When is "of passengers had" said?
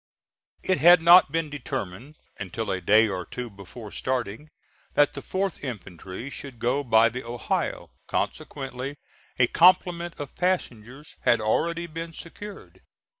10.19-11.39